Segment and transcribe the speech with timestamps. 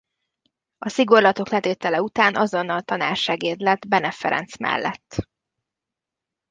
[0.77, 5.27] A szigorlatok letétele után azonnal tanársegéd lett Bene Ferenc mellett.